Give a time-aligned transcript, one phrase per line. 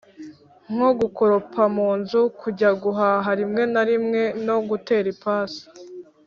[0.73, 5.63] nko gukoropa mu nzu, kujya guhaha rimwe na rimwe no gutera ipasi.